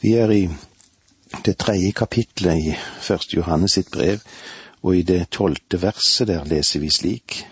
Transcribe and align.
Vi 0.00 0.14
er 0.16 0.30
i 0.30 0.48
det 1.44 1.58
tredje 1.58 1.92
kapitlet 1.92 2.58
i 2.58 2.76
Første 3.00 3.36
Johannes 3.36 3.72
sitt 3.76 3.90
brev, 3.92 4.22
og 4.82 4.96
i 4.96 5.02
det 5.02 5.26
tolvte 5.30 5.82
verset 5.82 6.28
der 6.28 6.44
leser 6.48 6.80
vi 6.80 6.88
slik. 6.90 7.42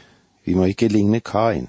Vi 0.45 0.55
må 0.55 0.65
ikke 0.65 0.89
ligne 0.89 1.21
Kain. 1.21 1.69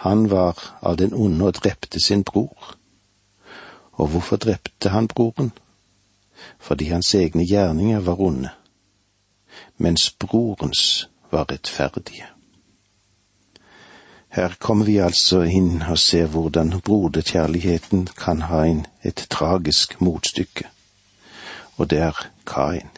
Han 0.00 0.30
var 0.30 0.56
av 0.80 0.96
den 0.96 1.12
onde 1.14 1.44
og 1.44 1.60
drepte 1.60 2.00
sin 2.00 2.24
bror. 2.24 2.76
Og 3.92 4.08
hvorfor 4.08 4.36
drepte 4.36 4.88
han 4.88 5.08
broren? 5.08 5.52
Fordi 6.58 6.88
hans 6.88 7.14
egne 7.14 7.44
gjerninger 7.44 8.00
var 8.00 8.20
onde, 8.20 8.50
mens 9.76 10.10
brorens 10.10 11.08
var 11.30 11.50
rettferdige. 11.52 12.37
Her 14.28 14.54
kommer 14.58 14.84
vi 14.84 14.98
altså 15.00 15.40
inn 15.42 15.82
og 15.88 15.98
ser 15.98 16.26
hvordan 16.26 16.80
broderkjærligheten 16.84 18.08
kan 18.18 18.42
ha 18.50 18.64
en, 18.68 18.84
et 19.02 19.26
tragisk 19.30 20.00
motstykke, 20.00 20.68
og 21.76 21.90
det 21.90 21.98
er 21.98 22.20
Kain. 22.46 22.90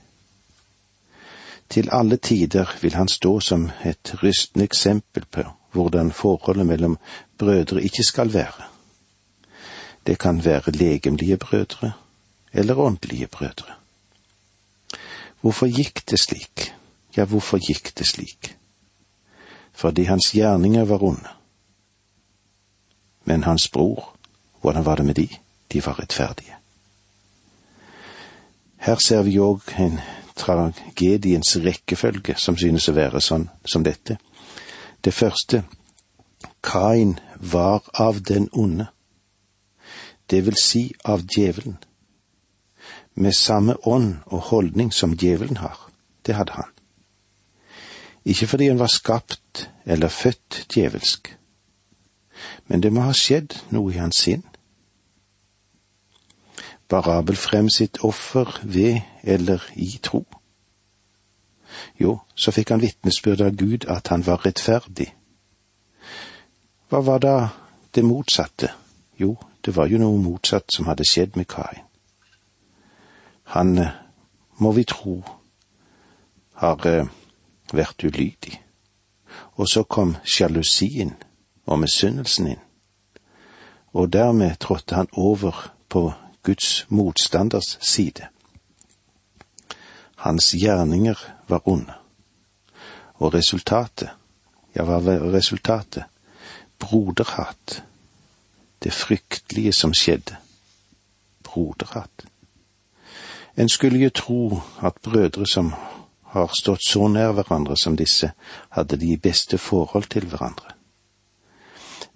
Til 1.70 1.88
alle 1.92 2.16
tider 2.16 2.66
vil 2.82 2.94
han 2.94 3.08
stå 3.08 3.40
som 3.40 3.70
et 3.84 4.14
rystende 4.22 4.64
eksempel 4.64 5.24
på 5.30 5.44
hvordan 5.72 6.12
forholdet 6.12 6.66
mellom 6.66 6.98
brødre 7.38 7.82
ikke 7.82 8.02
skal 8.02 8.32
være. 8.34 8.66
Det 10.06 10.18
kan 10.18 10.44
være 10.44 10.72
legemlige 10.72 11.36
brødre 11.36 11.92
eller 12.52 12.74
åndelige 12.74 13.26
brødre. 13.26 13.74
Hvorfor 15.40 15.66
gikk 15.66 16.02
det 16.10 16.18
slik? 16.20 16.74
Ja, 17.16 17.24
hvorfor 17.24 17.58
gikk 17.58 17.98
det 17.98 18.06
slik? 18.06 18.56
Fordi 19.80 20.04
hans 20.04 20.34
gjerninger 20.34 20.84
var 20.84 21.02
onde. 21.02 21.28
Men 23.24 23.44
hans 23.44 23.68
bror, 23.72 24.16
hvordan 24.60 24.84
var 24.84 24.96
det 24.96 25.06
med 25.06 25.14
de? 25.14 25.28
De 25.72 25.86
var 25.86 26.00
rettferdige. 26.00 26.56
Her 28.76 28.96
ser 29.06 29.22
vi 29.22 29.38
òg 29.40 29.60
en 29.78 30.00
tragediens 30.36 31.56
rekkefølge 31.64 32.34
som 32.36 32.56
synes 32.56 32.88
å 32.88 32.96
være 32.96 33.20
sånn 33.24 33.46
som 33.64 33.84
dette. 33.84 34.18
Det 35.04 35.14
første, 35.14 35.62
Kain 36.64 37.18
var 37.36 37.84
av 37.94 38.20
den 38.20 38.48
onde, 38.52 38.88
det 40.30 40.42
vil 40.44 40.56
si 40.60 40.82
av 41.04 41.24
djevelen, 41.24 41.78
med 43.14 43.32
samme 43.36 43.76
ånd 43.84 44.16
og 44.26 44.52
holdning 44.52 44.92
som 44.92 45.16
djevelen 45.16 45.56
har. 45.56 45.76
Det 46.26 46.36
hadde 46.36 46.52
han. 46.56 46.79
Ikke 48.24 48.46
fordi 48.46 48.68
han 48.68 48.78
var 48.78 48.86
skapt 48.86 49.70
eller 49.84 50.08
født 50.08 50.66
djevelsk, 50.74 51.36
men 52.66 52.82
det 52.82 52.92
må 52.92 53.04
ha 53.04 53.12
skjedd 53.16 53.56
noe 53.70 53.92
i 53.92 54.00
hans 54.00 54.20
sinn. 54.24 54.44
Bar 56.88 57.08
Abel 57.08 57.36
frem 57.36 57.68
sitt 57.70 58.00
offer 58.04 58.60
ved 58.62 59.00
eller 59.22 59.62
i 59.76 59.98
tro? 60.02 60.24
Jo, 62.00 62.18
så 62.34 62.52
fikk 62.52 62.72
han 62.74 62.82
vitnesbyrd 62.82 63.44
av 63.44 63.56
Gud 63.56 63.86
at 63.88 64.10
han 64.10 64.24
var 64.26 64.42
rettferdig. 64.46 65.12
Hva 66.90 67.02
var 67.06 67.22
da 67.22 67.36
det 67.94 68.04
motsatte? 68.04 68.72
Jo, 69.20 69.36
det 69.64 69.76
var 69.76 69.86
jo 69.86 70.00
noe 70.00 70.18
motsatt 70.18 70.72
som 70.74 70.88
hadde 70.90 71.06
skjedd 71.06 71.36
med 71.38 71.46
Kain. 71.46 71.84
Han, 73.54 73.78
eh, 73.78 73.94
må 74.58 74.72
vi 74.72 74.84
tro, 74.84 75.20
har 76.54 76.86
eh, 76.86 77.06
vært 77.74 78.04
ulydig. 78.04 78.60
Og 79.56 79.68
så 79.68 79.82
kom 79.82 80.16
sjalusien 80.24 81.14
og 81.66 81.78
misunnelsen 81.84 82.46
inn, 82.54 82.64
og 83.92 84.12
dermed 84.12 84.58
trådte 84.60 84.94
han 84.94 85.08
over 85.12 85.72
på 85.88 86.12
Guds 86.42 86.86
motstanders 86.88 87.78
side. 87.80 88.26
Hans 90.16 90.54
gjerninger 90.54 91.18
var 91.48 91.68
onde. 91.68 91.94
Og 93.14 93.34
resultatet, 93.34 94.10
ja, 94.74 94.84
hva 94.84 95.00
var 95.04 95.26
resultatet? 95.32 96.04
Broderhat. 96.78 97.82
Det 98.82 98.92
fryktelige 98.92 99.72
som 99.72 99.94
skjedde. 99.94 100.36
Broderhat. 101.44 102.24
En 103.56 103.68
skulle 103.68 103.98
jo 103.98 104.10
tro 104.10 104.60
at 104.82 104.94
brødre 105.02 105.46
som 105.46 105.74
har 106.32 106.52
stått 106.54 106.84
så 106.86 107.08
nær 107.08 107.32
hverandre 107.34 107.76
som 107.78 107.96
disse, 107.98 108.32
hadde 108.70 108.98
de 109.00 109.16
beste 109.18 109.58
forhold 109.58 110.10
til 110.12 110.28
hverandre. 110.30 110.76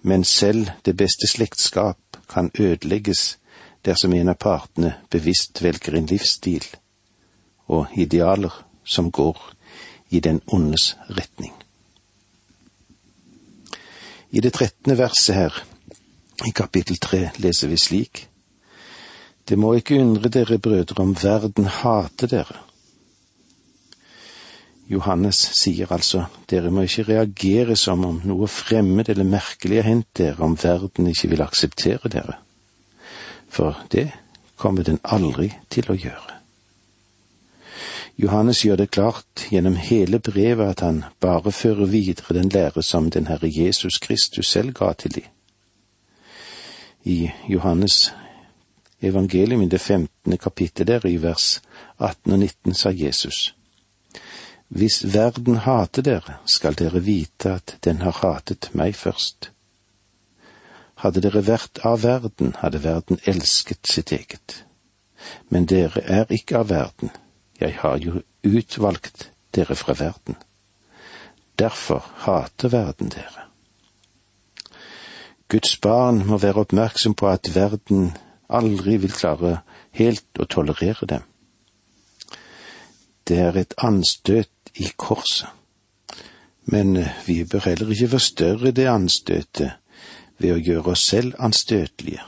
Men 0.01 0.23
selv 0.23 0.69
det 0.85 0.95
beste 0.97 1.27
slektskap 1.27 2.19
kan 2.29 2.51
ødelegges 2.59 3.37
dersom 3.85 4.13
en 4.13 4.29
av 4.29 4.39
partene 4.41 4.95
bevisst 5.11 5.61
velger 5.63 5.97
en 5.97 6.07
livsstil 6.09 6.65
og 7.67 7.91
idealer 7.97 8.53
som 8.85 9.11
går 9.11 9.41
i 10.09 10.19
den 10.19 10.41
ondes 10.47 10.95
retning. 11.09 11.53
I 14.29 14.41
det 14.41 14.53
trettende 14.53 14.97
verset 14.97 15.35
her, 15.35 15.57
i 16.45 16.51
kapittel 16.51 16.97
tre, 17.01 17.29
leser 17.37 17.71
vi 17.71 17.77
slik. 17.79 18.27
Det 19.47 19.57
må 19.57 19.73
ikke 19.77 19.99
undre 20.01 20.29
dere 20.29 20.57
brødre 20.59 21.03
om 21.03 21.15
verden 21.21 21.69
hater 21.71 22.27
dere. 22.27 22.57
Johannes 24.87 25.39
sier 25.57 25.89
altså, 25.91 26.27
dere 26.49 26.69
må 26.69 26.83
ikke 26.85 27.07
reagere 27.07 27.75
som 27.79 28.05
om 28.05 28.19
noe 28.25 28.47
fremmed 28.51 29.09
eller 29.09 29.25
merkelig 29.25 29.81
har 29.81 29.89
hendt 29.89 30.11
dere 30.17 30.45
om 30.45 30.57
verden 30.61 31.09
ikke 31.09 31.31
vil 31.31 31.41
akseptere 31.41 32.11
dere, 32.13 32.37
for 33.49 33.81
det 33.91 34.11
kommer 34.55 34.85
den 34.85 35.01
aldri 35.03 35.49
til 35.73 35.89
å 35.89 35.97
gjøre. 35.97 36.35
Johannes 38.15 38.61
gjør 38.63 38.77
det 38.79 38.91
klart 38.95 39.47
gjennom 39.51 39.75
hele 39.75 40.21
brevet 40.23 40.69
at 40.69 40.85
han 40.85 41.01
bare 41.19 41.51
fører 41.51 41.89
videre 41.91 42.37
den 42.37 42.49
lære 42.53 42.83
som 42.83 43.09
den 43.11 43.27
Herre 43.27 43.49
Jesus 43.51 43.97
Kristus 43.99 44.53
selv 44.53 44.77
ga 44.77 44.93
til 44.93 45.17
de. 45.17 45.25
I 47.03 47.31
Johannes 47.49 48.13
evangelium 49.01 49.61
i 49.61 49.69
det 49.69 49.81
femtende 49.81 50.37
kapittel 50.37 50.87
der 50.87 51.05
i 51.05 51.17
vers 51.21 51.61
18 51.99 52.31
og 52.31 52.39
19 52.39 52.73
sa 52.73 52.93
Jesus. 52.95 53.55
Hvis 54.67 55.13
verden 55.13 55.55
hater 55.55 56.01
dere, 56.01 56.39
skal 56.45 56.73
dere 56.73 57.03
vite 57.05 57.53
at 57.59 57.77
den 57.85 58.01
har 58.01 58.17
hatet 58.21 58.71
meg 58.73 58.95
først. 58.97 59.51
Hadde 61.03 61.21
dere 61.21 61.43
vært 61.45 61.83
av 61.85 62.01
verden, 62.01 62.55
hadde 62.63 62.81
verden 62.83 63.19
elsket 63.29 63.85
sitt 63.87 64.11
eget. 64.11 64.63
Men 65.49 65.67
dere 65.69 66.01
er 66.01 66.25
ikke 66.33 66.63
av 66.63 66.69
verden, 66.69 67.11
jeg 67.61 67.77
har 67.81 67.97
jo 68.01 68.23
utvalgt 68.43 69.29
dere 69.53 69.75
fra 69.75 69.93
verden. 69.93 70.35
Derfor 71.59 72.03
hater 72.25 72.69
verden 72.73 73.13
dere. 73.13 73.45
Guds 75.47 75.77
barn 75.77 76.25
må 76.25 76.37
være 76.41 76.65
oppmerksom 76.65 77.13
på 77.13 77.29
at 77.29 77.53
verden 77.55 78.15
aldri 78.49 78.97
vil 78.97 79.13
klare 79.13 79.59
helt 79.93 80.41
å 80.41 80.49
tolerere 80.49 81.05
dem. 81.05 81.21
Det 83.25 83.37
er 83.41 83.57
et 83.57 83.73
anstøt 83.81 84.49
i 84.75 84.89
korset, 84.97 85.47
men 86.65 86.97
vi 87.27 87.43
bør 87.43 87.69
heller 87.69 87.91
ikke 87.91 88.09
forstørre 88.09 88.71
det 88.71 88.87
anstøtet 88.89 89.71
ved 90.37 90.55
å 90.55 90.61
gjøre 90.61 90.95
oss 90.95 91.05
selv 91.11 91.35
anstøtelige, 91.39 92.23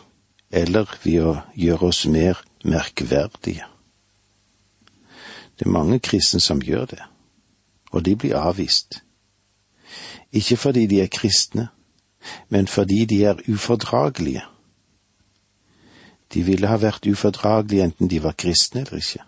eller 0.52 0.88
ved 1.04 1.24
å 1.24 1.34
gjøre 1.56 1.90
oss 1.90 2.06
mer 2.08 2.40
merkverdige. 2.64 3.66
Det 5.58 5.66
er 5.66 5.74
mange 5.74 6.00
kristne 6.00 6.40
som 6.40 6.62
gjør 6.62 6.86
det, 6.86 7.04
og 7.92 8.06
de 8.06 8.16
blir 8.16 8.38
avvist. 8.38 9.02
Ikke 10.32 10.58
fordi 10.58 10.86
de 10.86 11.02
er 11.02 11.12
kristne, 11.12 11.68
men 12.50 12.68
fordi 12.68 13.06
de 13.06 13.24
er 13.26 13.42
ufordragelige. 13.48 14.44
De 16.34 16.44
ville 16.44 16.68
ha 16.68 16.78
vært 16.78 17.08
ufordragelige 17.08 17.84
enten 17.84 18.12
de 18.12 18.24
var 18.24 18.36
kristne 18.38 18.84
eller 18.84 19.02
ikke. 19.02 19.24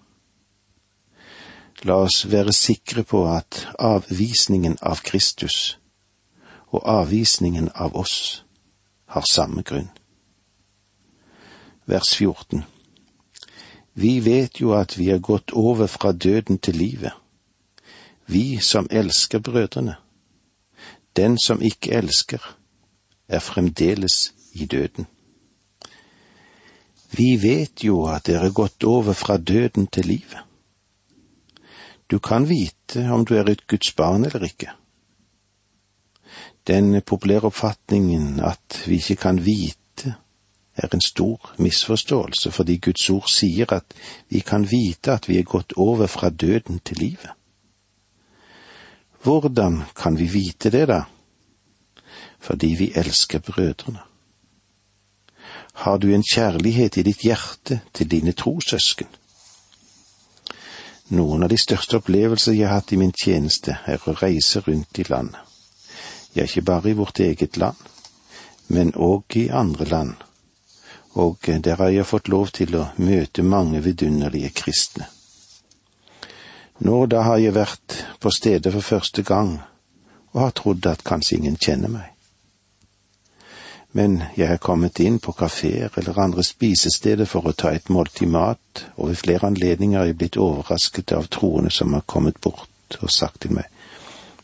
La 1.84 1.96
oss 2.04 2.26
være 2.32 2.54
sikre 2.54 3.04
på 3.04 3.24
at 3.32 3.68
avvisningen 3.80 4.78
av 4.82 5.04
Kristus 5.04 5.78
og 6.70 6.84
avvisningen 6.86 7.70
av 7.76 7.96
oss 7.96 8.44
har 9.16 9.24
samme 9.32 9.64
grunn. 9.64 9.88
Vers 11.90 12.12
14 12.18 12.66
vi 14.00 14.20
vet 14.20 14.62
jo 14.62 14.72
at 14.78 14.98
vi 14.98 15.10
er 15.12 15.20
gått 15.20 15.52
over 15.52 15.88
fra 15.92 16.12
døden 16.12 16.58
til 16.58 16.78
livet, 16.80 17.12
vi 18.28 18.60
som 18.64 18.88
elsker 18.92 19.40
brødrene. 19.40 19.96
Den 21.16 21.38
som 21.46 21.62
ikke 21.62 21.92
elsker, 21.98 22.40
er 23.28 23.40
fremdeles 23.40 24.34
i 24.54 24.66
døden. 24.66 25.08
Vi 27.12 27.36
vet 27.42 27.84
jo 27.84 28.06
at 28.08 28.30
dere 28.30 28.48
er 28.48 28.56
gått 28.56 28.84
over 28.84 29.14
fra 29.14 29.38
døden 29.38 29.88
til 29.88 30.06
livet. 30.06 30.46
Du 32.12 32.20
kan 32.20 32.50
vite 32.50 33.06
om 33.14 33.26
du 33.26 33.36
er 33.38 33.50
et 33.50 33.68
Guds 33.68 33.94
barn 33.94 34.26
eller 34.26 34.44
ikke. 34.44 34.72
Den 36.68 37.02
populære 37.02 37.50
oppfatningen 37.50 38.40
at 38.40 38.84
vi 38.88 38.96
ikke 38.96 39.16
kan 39.16 39.46
vite, 39.46 40.16
er 40.76 40.88
en 40.94 41.02
stor 41.02 41.54
misforståelse, 41.58 42.52
fordi 42.52 42.78
Guds 42.78 43.10
ord 43.10 43.28
sier 43.28 43.74
at 43.74 43.94
vi 44.30 44.40
kan 44.40 44.64
vite 44.72 45.12
at 45.12 45.30
vi 45.30 45.38
er 45.38 45.44
gått 45.44 45.74
over 45.78 46.08
fra 46.08 46.30
døden 46.30 46.80
til 46.86 46.98
livet. 46.98 47.32
Hvordan 49.24 49.84
kan 49.96 50.20
vi 50.20 50.28
vite 50.28 50.70
det, 50.72 50.88
da? 50.88 51.02
Fordi 52.40 52.68
vi 52.80 52.92
elsker 52.96 53.40
brødrene. 53.40 54.00
Har 55.74 55.98
du 55.98 56.14
en 56.14 56.24
kjærlighet 56.24 56.98
i 56.98 57.04
ditt 57.04 57.22
hjerte 57.24 57.82
til 57.94 58.12
dine 58.12 58.32
trossøsken? 58.32 59.08
Noen 61.10 61.44
av 61.44 61.50
de 61.50 61.58
største 61.58 61.98
opplevelser 61.98 62.54
jeg 62.54 62.68
har 62.68 62.82
hatt 62.82 62.94
i 62.94 63.00
min 63.02 63.14
tjeneste, 63.16 63.80
er 63.86 64.04
å 64.06 64.14
reise 64.20 64.62
rundt 64.66 65.00
i 65.02 65.06
landet. 65.10 65.42
Ja, 66.36 66.44
ikke 66.46 66.62
bare 66.62 66.92
i 66.92 66.98
vårt 66.98 67.20
eget 67.26 67.58
land, 67.58 67.78
men 68.68 68.94
òg 68.94 69.38
i 69.42 69.48
andre 69.50 69.88
land, 69.90 70.14
og 71.18 71.50
der 71.50 71.80
har 71.82 71.90
jeg 71.90 72.06
fått 72.06 72.30
lov 72.30 72.52
til 72.54 72.76
å 72.78 72.92
møte 73.02 73.42
mange 73.42 73.82
vidunderlige 73.82 74.54
kristne. 74.54 75.10
Nå 76.86 77.00
da 77.12 77.26
har 77.26 77.42
jeg 77.42 77.58
vært 77.58 77.98
på 78.22 78.32
stedet 78.32 78.72
for 78.72 78.86
første 78.86 79.26
gang 79.26 79.58
og 80.32 80.42
har 80.44 80.54
trodd 80.56 80.86
at 80.88 81.04
kanskje 81.04 81.40
ingen 81.40 81.58
kjenner 81.58 81.92
meg. 81.92 82.19
Men 83.92 84.22
jeg 84.38 84.48
har 84.48 84.62
kommet 84.62 85.00
inn 85.00 85.18
på 85.20 85.34
kafeer 85.34 85.94
eller 85.98 86.20
andre 86.22 86.44
spisesteder 86.46 87.26
for 87.26 87.50
å 87.50 87.56
ta 87.58 87.72
et 87.74 87.90
måltid 87.90 88.30
mat, 88.30 88.86
og 88.98 89.10
ved 89.10 89.22
flere 89.24 89.50
anledninger 89.50 89.98
har 89.98 90.10
jeg 90.12 90.18
blitt 90.20 90.38
overrasket 90.38 91.14
av 91.18 91.30
troende 91.34 91.72
som 91.74 91.94
har 91.98 92.06
kommet 92.06 92.38
bort 92.42 93.00
og 93.02 93.10
sagt 93.12 93.42
til 93.42 93.56
meg, 93.58 93.66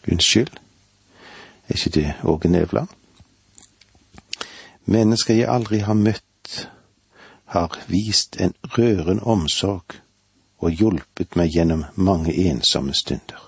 unnskyld, 0.09 0.49
er 1.67 1.77
ikke 1.77 1.93
det 1.93 2.13
Åge 2.23 2.49
Nevland? 2.49 2.89
Mennesker 4.85 5.33
jeg 5.33 5.49
aldri 5.49 5.79
har 5.85 5.97
møtt, 5.97 6.67
har 7.45 7.77
vist 7.87 8.37
en 8.41 8.53
rørende 8.77 9.23
omsorg 9.23 9.97
og 10.61 10.71
hjulpet 10.71 11.35
meg 11.37 11.53
gjennom 11.53 11.85
mange 11.95 12.33
ensomme 12.49 12.93
stunder. 12.93 13.41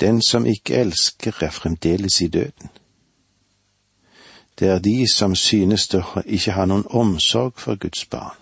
Den 0.00 0.20
som 0.22 0.46
ikke 0.46 0.76
elsker, 0.76 1.36
er 1.40 1.50
fremdeles 1.50 2.20
i 2.20 2.28
døden. 2.28 2.70
Det 4.58 4.68
er 4.68 4.78
de 4.78 5.06
som 5.14 5.34
synes 5.34 5.88
det 5.88 6.04
ikke 6.24 6.52
har 6.52 6.66
noen 6.66 6.86
omsorg 6.88 7.60
for 7.60 7.76
Guds 7.76 8.06
barn. 8.06 8.36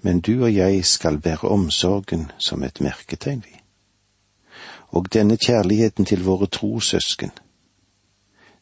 Men 0.00 0.20
du 0.20 0.44
og 0.44 0.54
jeg 0.54 0.84
skal 0.84 1.18
bære 1.20 1.48
omsorgen 1.48 2.30
som 2.38 2.62
et 2.62 2.80
merketegn, 2.80 3.42
vi. 3.44 3.60
Og 4.88 5.12
denne 5.12 5.36
kjærligheten 5.36 6.04
til 6.04 6.24
våre 6.24 6.46
trossøsken, 6.46 7.30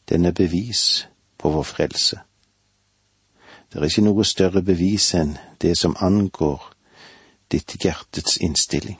den 0.09 0.25
er 0.25 0.31
bevis 0.31 1.07
på 1.37 1.49
vår 1.49 1.63
frelse. 1.63 2.19
Det 3.73 3.79
er 3.79 3.85
ikke 3.85 4.05
noe 4.05 4.25
større 4.25 4.61
bevis 4.61 5.13
enn 5.17 5.37
det 5.61 5.75
som 5.77 5.95
angår 5.99 6.73
ditt 7.51 7.75
hjertets 7.83 8.37
innstilling. 8.37 8.99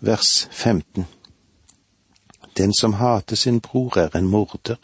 Vers 0.00 0.48
15 0.50 1.06
Den 2.56 2.74
som 2.74 2.92
hater 2.92 3.36
sin 3.36 3.60
bror 3.60 3.98
er 3.98 4.16
en 4.16 4.28
morder, 4.28 4.76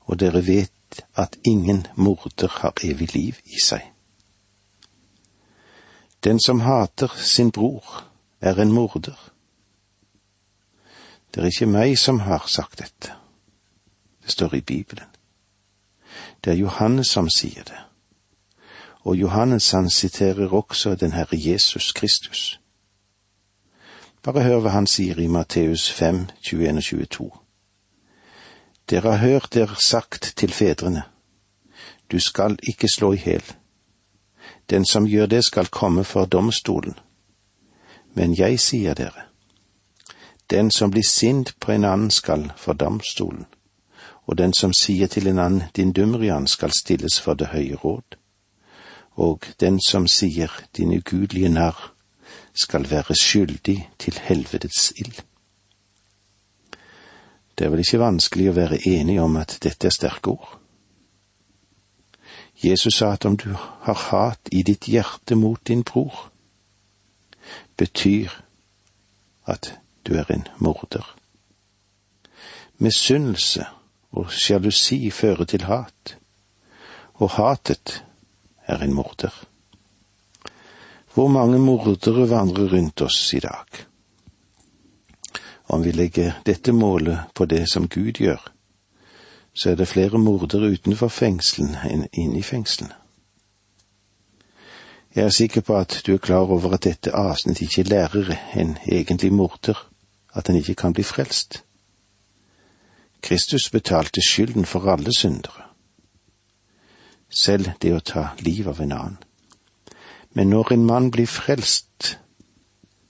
og 0.00 0.20
dere 0.20 0.46
vet 0.46 1.02
at 1.16 1.36
ingen 1.44 1.86
morder 1.96 2.48
har 2.48 2.72
evig 2.84 3.14
liv 3.14 3.34
i 3.44 3.60
seg. 3.64 3.92
Den 6.24 6.40
som 6.40 6.60
hater 6.60 7.14
sin 7.16 7.50
bror, 7.50 8.04
er 8.40 8.62
en 8.62 8.72
morder. 8.72 9.32
Det 11.34 11.40
er 11.40 11.46
ikke 11.46 11.66
meg 11.66 11.98
som 11.98 12.20
har 12.20 12.44
sagt 12.46 12.78
dette. 12.78 13.14
Det 14.22 14.30
står 14.30 14.54
i 14.54 14.60
Bibelen. 14.60 15.08
Det 16.44 16.52
er 16.52 16.56
Johannes 16.56 17.08
som 17.08 17.30
sier 17.30 17.62
det. 17.64 17.78
Og 19.02 19.16
Johannes 19.16 19.70
han 19.70 19.90
siterer 19.90 20.54
også 20.54 20.94
den 20.94 21.12
Herre 21.12 21.38
Jesus 21.38 21.92
Kristus. 21.92 22.60
Bare 24.22 24.42
hør 24.46 24.60
hva 24.62 24.70
han 24.70 24.86
sier 24.86 25.18
i 25.18 25.26
Matteus 25.26 25.88
5, 25.90 26.18
21 26.46 26.76
og 26.78 26.84
22. 26.84 27.24
Dere 28.90 29.10
har 29.10 29.18
hørt 29.18 29.54
der 29.54 29.74
sagt 29.86 30.34
til 30.36 30.52
fedrene, 30.52 31.02
du 32.12 32.20
skal 32.20 32.54
ikke 32.62 32.86
slå 32.94 33.12
i 33.12 33.18
hjel. 33.18 33.42
Den 34.70 34.84
som 34.84 35.08
gjør 35.10 35.26
det 35.26 35.44
skal 35.44 35.66
komme 35.66 36.04
for 36.04 36.24
domstolen. 36.24 36.94
Men 38.14 38.38
jeg 38.38 38.60
sier 38.60 38.94
dere, 38.94 39.26
den 40.50 40.70
som 40.70 40.90
blir 40.90 41.08
sint 41.08 41.56
på 41.60 41.72
en 41.72 41.84
annen 41.84 42.10
skal 42.10 42.52
for 42.56 42.78
domstolen, 42.78 43.46
og 44.26 44.38
den 44.38 44.54
som 44.54 44.72
sier 44.72 45.06
til 45.06 45.26
en 45.26 45.38
annen 45.38 45.62
din 45.76 45.92
dumrian 45.92 46.46
skal 46.46 46.70
stilles 46.70 47.20
for 47.20 47.34
det 47.34 47.50
høye 47.56 47.74
råd, 47.74 48.16
og 49.16 49.50
den 49.60 49.80
som 49.80 50.06
sier 50.06 50.52
din 50.76 50.94
ugudelige 50.94 51.48
narr 51.48 51.91
skal 52.54 52.90
være 52.90 53.14
skyldig 53.14 53.90
til 53.98 54.18
helvetes 54.22 54.92
ild. 54.96 55.22
Det 57.58 57.64
er 57.66 57.70
vel 57.70 57.84
ikke 57.84 58.00
vanskelig 58.00 58.50
å 58.50 58.56
være 58.56 58.80
enig 58.88 59.18
om 59.20 59.36
at 59.40 59.58
dette 59.62 59.88
er 59.88 59.94
sterke 59.94 60.32
ord. 60.32 60.58
Jesus 62.62 63.00
sa 63.00 63.12
at 63.12 63.24
om 63.26 63.36
du 63.36 63.52
har 63.56 63.98
hat 64.08 64.48
i 64.52 64.62
ditt 64.62 64.86
hjerte 64.86 65.34
mot 65.34 65.60
din 65.68 65.82
bror, 65.82 66.30
betyr 67.76 68.30
at 69.46 69.74
du 70.06 70.14
er 70.14 70.30
en 70.30 70.46
morder. 70.58 71.06
Misunnelse 72.78 73.66
og 74.12 74.30
sjalusi 74.30 75.10
fører 75.10 75.44
til 75.44 75.64
hat, 75.66 76.16
og 77.14 77.30
hatet 77.30 78.04
er 78.66 78.82
en 78.82 78.94
morder. 78.94 79.51
Hvor 81.14 81.28
mange 81.28 81.58
mordere 81.58 82.30
vandrer 82.30 82.72
rundt 82.72 83.00
oss 83.00 83.34
i 83.34 83.38
dag? 83.40 83.66
Om 85.68 85.84
vi 85.84 85.90
legger 85.92 86.32
dette 86.46 86.72
målet 86.72 87.18
på 87.34 87.44
det 87.44 87.66
som 87.70 87.88
Gud 87.88 88.12
gjør, 88.12 88.40
så 89.54 89.70
er 89.70 89.74
det 89.74 89.88
flere 89.88 90.18
mordere 90.18 90.70
utenfor 90.72 91.08
fengselen 91.12 91.74
enn 91.84 92.06
inne 92.12 92.38
i 92.40 92.42
fengslene. 92.42 92.96
Jeg 95.14 95.24
er 95.24 95.34
sikker 95.36 95.60
på 95.60 95.76
at 95.76 95.98
du 96.06 96.14
er 96.14 96.22
klar 96.24 96.48
over 96.48 96.72
at 96.72 96.86
dette 96.88 97.12
avsnitt 97.12 97.60
ikke 97.60 97.82
lærer 97.82 98.32
en 98.56 98.78
egentlig 98.88 99.32
morder 99.32 99.76
at 100.32 100.48
en 100.48 100.56
ikke 100.56 100.74
kan 100.74 100.96
bli 100.96 101.04
frelst. 101.04 101.64
Kristus 103.22 103.68
betalte 103.70 104.24
skylden 104.24 104.64
for 104.64 104.88
alle 104.88 105.12
syndere, 105.12 105.68
selv 107.28 107.68
det 107.82 107.92
å 107.92 108.00
ta 108.00 108.24
livet 108.40 108.72
av 108.72 108.80
en 108.80 108.96
annen. 108.96 109.20
Men 110.32 110.50
når 110.50 110.72
en 110.72 110.84
mann 110.84 111.10
blir 111.10 111.26
frelst, 111.26 112.18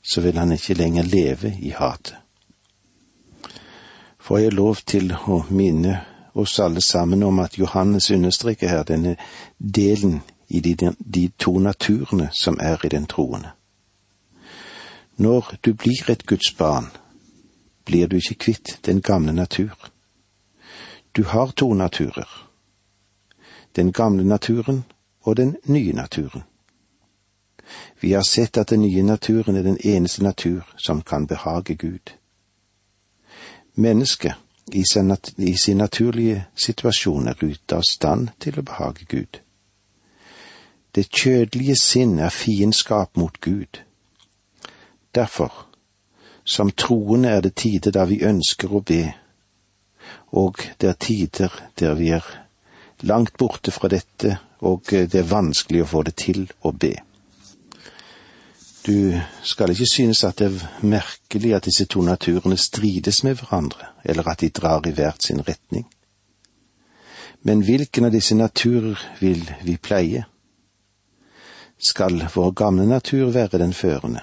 så 0.03 0.21
vil 0.21 0.39
han 0.39 0.53
ikke 0.53 0.75
lenger 0.75 1.03
leve 1.03 1.55
i 1.61 1.71
hatet. 1.71 2.17
Får 4.19 4.39
jeg 4.39 4.53
lov 4.53 4.77
til 4.87 5.15
å 5.27 5.43
minne 5.51 6.01
oss 6.35 6.59
alle 6.61 6.81
sammen 6.81 7.23
om 7.23 7.39
at 7.39 7.59
Johannes 7.59 8.11
understreker 8.11 8.69
her 8.69 8.83
denne 8.83 9.17
delen 9.59 10.21
i 10.49 10.61
de, 10.61 10.93
de 10.99 11.29
to 11.39 11.59
naturene 11.59 12.29
som 12.33 12.59
er 12.61 12.85
i 12.85 12.89
den 12.89 13.07
troende. 13.07 13.51
Når 15.17 15.55
du 15.65 15.75
blir 15.75 16.11
et 16.11 16.27
Guds 16.27 16.53
barn, 16.53 16.87
blir 17.85 18.07
du 18.07 18.17
ikke 18.17 18.35
kvitt 18.35 18.79
den 18.87 19.01
gamle 19.01 19.33
natur. 19.33 19.75
Du 21.17 21.25
har 21.25 21.51
to 21.51 21.75
naturer. 21.75 22.49
Den 23.77 23.93
gamle 23.93 24.25
naturen 24.25 24.85
og 25.23 25.37
den 25.37 25.57
nye 25.65 25.93
naturen. 25.93 26.43
Vi 28.01 28.13
har 28.13 28.23
sett 28.23 28.59
at 28.59 28.71
den 28.71 28.83
nye 28.83 29.03
naturen 29.03 29.57
er 29.57 29.63
den 29.63 29.79
eneste 29.85 30.23
natur 30.23 30.75
som 30.77 31.03
kan 31.03 31.27
behage 31.27 31.75
Gud. 31.75 32.13
Mennesket 33.75 34.35
i 34.73 34.85
sin, 34.93 35.17
i 35.37 35.57
sin 35.57 35.77
naturlige 35.77 36.45
situasjon 36.55 37.29
er 37.29 37.35
ute 37.43 37.77
av 37.77 37.83
stand 37.89 38.29
til 38.41 38.59
å 38.59 38.67
behage 38.67 39.07
Gud. 39.09 39.41
Det 40.95 41.09
kjødelige 41.09 41.77
sinn 41.81 42.19
er 42.19 42.29
fiendskap 42.29 43.17
mot 43.17 43.41
Gud. 43.41 43.81
Derfor 45.15 45.67
som 46.45 46.71
troende 46.71 47.29
er 47.29 47.41
det 47.41 47.55
tider 47.55 47.95
da 47.95 48.05
vi 48.05 48.23
ønsker 48.25 48.73
å 48.73 48.81
be, 48.81 49.13
og 50.33 50.59
det 50.81 50.89
er 50.89 50.99
tider 50.99 51.55
der 51.79 51.95
vi 51.95 52.11
er 52.13 52.27
langt 53.03 53.37
borte 53.39 53.71
fra 53.71 53.89
dette, 53.89 54.39
og 54.61 54.91
det 54.91 55.15
er 55.15 55.31
vanskelig 55.31 55.83
å 55.83 55.91
få 55.95 56.03
det 56.03 56.17
til 56.17 56.47
å 56.63 56.73
be. 56.73 56.95
Du 58.87 59.21
skal 59.43 59.71
ikke 59.71 59.87
synes 59.87 60.25
at 60.25 60.39
det 60.39 60.47
er 60.47 60.87
merkelig 60.87 61.55
at 61.55 61.65
disse 61.65 61.85
to 61.85 62.03
naturene 62.03 62.57
strides 62.57 63.23
med 63.25 63.35
hverandre, 63.35 63.87
eller 64.05 64.29
at 64.29 64.41
de 64.41 64.49
drar 64.49 64.87
i 64.87 64.91
hvert 64.91 65.23
sin 65.23 65.49
retning. 65.49 65.87
Men 67.43 67.63
hvilken 67.63 68.05
av 68.05 68.13
disse 68.13 68.35
naturer 68.35 68.99
vil 69.21 69.47
vi 69.63 69.77
pleie? 69.77 70.25
Skal 71.79 72.27
vår 72.35 72.51
gamle 72.51 72.87
natur 72.87 73.31
være 73.31 73.59
den 73.59 73.73
førende? 73.73 74.21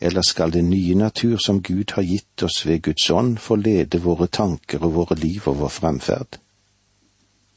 eller 0.00 0.22
skal 0.22 0.52
den 0.52 0.70
nye 0.70 0.94
natur 0.94 1.36
som 1.36 1.62
Gud 1.62 1.92
har 1.94 2.02
gitt 2.02 2.42
oss 2.42 2.66
ved 2.66 2.82
Guds 2.82 3.10
ånd, 3.10 3.38
få 3.38 3.56
lede 3.56 4.02
våre 4.02 4.26
tanker 4.26 4.82
og 4.82 4.94
våre 4.94 5.16
liv 5.16 5.42
og 5.46 5.58
vår 5.58 5.68
fremferd? 5.68 6.38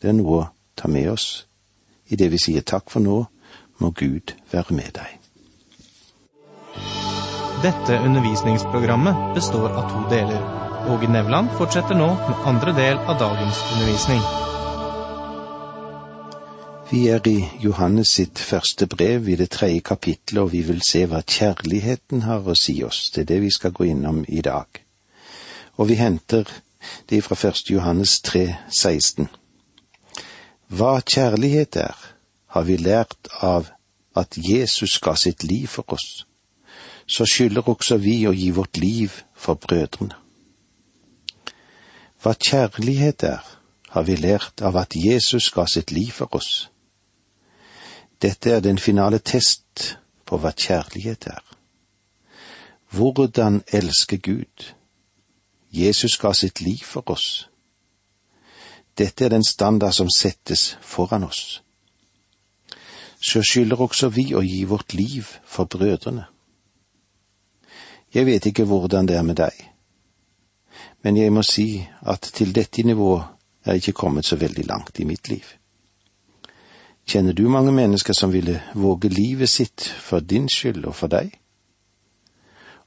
Det 0.01 0.09
er 0.09 0.15
noe 0.15 0.37
å 0.39 0.47
ta 0.75 0.87
med 0.87 1.09
oss. 1.11 1.47
I 2.07 2.15
det 2.15 2.29
vi 2.31 2.39
sier 2.39 2.63
takk 2.63 2.89
for 2.93 3.03
nå, 3.03 3.25
må 3.83 3.91
Gud 3.91 4.31
være 4.51 4.77
med 4.77 4.93
deg. 4.95 5.16
Dette 7.61 7.97
undervisningsprogrammet 8.05 9.15
består 9.35 9.69
av 9.69 9.89
to 9.89 10.09
deler. 10.09 10.41
Åge 10.89 11.07
Nevland 11.09 11.49
fortsetter 11.57 11.97
nå 11.97 12.07
med 12.13 12.43
andre 12.45 12.73
del 12.77 12.97
av 12.97 13.17
dagens 13.17 13.61
undervisning. 13.73 14.21
Vi 16.91 17.07
er 17.09 17.25
i 17.27 17.49
Johannes 17.59 18.11
sitt 18.19 18.37
første 18.39 18.85
brev 18.85 19.25
i 19.29 19.39
det 19.41 19.49
tredje 19.57 19.81
kapittelet, 19.89 20.43
og 20.43 20.51
vi 20.53 20.61
vil 20.69 20.83
se 20.85 21.01
hva 21.09 21.23
kjærligheten 21.25 22.27
har 22.27 22.45
å 22.45 22.53
si 22.53 22.77
oss. 22.85 23.09
Det 23.15 23.25
er 23.25 23.31
det 23.33 23.41
vi 23.47 23.51
skal 23.57 23.73
gå 23.73 23.89
innom 23.89 24.21
i 24.27 24.45
dag. 24.45 24.83
Og 25.81 25.89
vi 25.89 25.97
henter 25.97 26.45
det 27.09 27.23
fra 27.25 27.39
1. 27.41 27.71
Johannes 27.73 28.19
3, 28.21 28.45
16. 28.69 29.33
Hva 30.77 30.99
kjærlighet 31.01 31.81
er, 31.89 31.97
har 32.53 32.69
vi 32.69 32.77
lært 32.77 33.33
av 33.41 33.73
at 34.13 34.37
Jesus 34.37 34.99
ga 35.01 35.17
sitt 35.17 35.41
liv 35.43 35.65
for 35.73 35.97
oss. 35.97 36.26
Så 37.07 37.25
skylder 37.25 37.69
også 37.69 37.97
vi 37.97 38.25
å 38.27 38.33
gi 38.35 38.49
vårt 38.51 38.77
liv 38.77 39.21
for 39.35 39.55
brødrene. 39.55 40.15
Hva 42.21 42.33
kjærlighet 42.33 43.23
er, 43.23 43.43
har 43.89 44.03
vi 44.03 44.15
lært 44.15 44.61
av 44.61 44.75
at 44.75 44.95
Jesus 44.95 45.49
ga 45.55 45.65
sitt 45.65 45.91
liv 45.91 46.11
for 46.11 46.35
oss. 46.35 46.69
Dette 48.21 48.51
er 48.51 48.59
den 48.59 48.77
finale 48.77 49.19
test 49.19 49.97
på 50.25 50.39
hva 50.41 50.51
kjærlighet 50.51 51.29
er. 51.31 51.43
Hvordan 52.91 53.61
elske 53.71 54.17
Gud? 54.17 54.73
Jesus 55.71 56.17
ga 56.17 56.33
sitt 56.33 56.61
liv 56.61 56.83
for 56.83 57.09
oss. 57.11 57.49
Dette 58.97 59.25
er 59.25 59.29
den 59.29 59.43
standard 59.43 59.93
som 59.93 60.09
settes 60.09 60.77
foran 60.81 61.23
oss. 61.23 61.61
Så 63.21 63.41
skylder 63.41 63.81
også 63.81 64.09
vi 64.09 64.33
å 64.35 64.41
gi 64.41 64.63
vårt 64.65 64.93
liv 64.93 65.27
for 65.45 65.65
brødrene. 65.65 66.25
Jeg 68.17 68.25
vet 68.25 68.45
ikke 68.49 68.65
hvordan 68.65 69.05
det 69.05 69.13
er 69.13 69.21
med 69.21 69.37
deg, 69.37 69.53
men 71.05 71.17
jeg 71.19 71.29
må 71.33 71.43
si 71.45 71.85
at 72.01 72.25
til 72.33 72.55
dette 72.55 72.81
nivået 72.81 73.21
er 73.61 73.75
jeg 73.75 73.83
ikke 73.83 73.99
kommet 73.99 74.25
så 74.25 74.39
veldig 74.41 74.65
langt 74.65 74.99
i 74.99 75.05
mitt 75.05 75.29
liv. 75.29 75.45
Kjenner 77.05 77.37
du 77.37 77.45
mange 77.49 77.71
mennesker 77.71 78.17
som 78.17 78.33
ville 78.33 78.57
våge 78.73 79.13
livet 79.13 79.49
sitt 79.49 79.85
for 80.01 80.19
din 80.19 80.49
skyld 80.49 80.89
og 80.89 80.95
for 80.95 81.13
deg? 81.13 81.29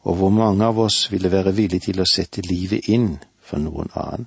Og 0.02 0.18
hvor 0.18 0.34
mange 0.34 0.66
av 0.66 0.78
oss 0.82 1.12
ville 1.12 1.30
være 1.30 1.54
villige 1.54 1.86
til 1.86 2.02
å 2.02 2.10
sette 2.10 2.42
livet 2.42 2.90
inn 2.90 3.20
for 3.38 3.62
noen 3.62 3.94
annen? 3.94 4.26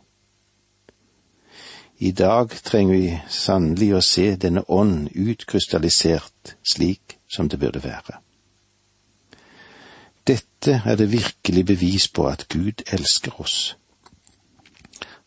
I 1.99 2.11
dag 2.15 2.55
trenger 2.63 2.95
vi 2.95 3.19
sannelig 3.29 3.93
å 3.93 4.01
se 4.01 4.35
denne 4.39 4.63
ånd 4.71 5.11
utkrystallisert 5.11 6.55
slik 6.63 7.19
som 7.27 7.51
det 7.51 7.59
burde 7.59 7.83
være. 7.83 8.23
Dette 10.63 10.81
er 10.85 10.95
det 10.95 11.11
virkelig 11.11 11.65
bevis 11.65 12.07
på 12.07 12.27
at 12.27 12.45
Gud 12.49 12.85
elsker 12.87 13.41
oss. 13.41 13.77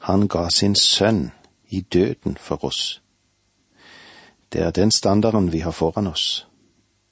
Han 0.08 0.28
ga 0.28 0.48
sin 0.50 0.74
sønn 0.74 1.30
i 1.68 1.80
døden 1.80 2.38
for 2.40 2.64
oss 2.64 3.00
det 4.56 4.64
er 4.64 4.70
den 4.70 4.90
standarden 4.90 5.52
vi 5.52 5.58
har 5.58 5.70
foran 5.70 6.06
oss. 6.06 6.46